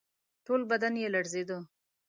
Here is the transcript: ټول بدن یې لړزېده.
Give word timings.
ټول 0.45 0.61
بدن 0.71 0.93
یې 1.01 1.07
لړزېده. 1.15 1.57